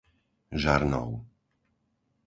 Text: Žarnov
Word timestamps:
Žarnov 0.63 1.11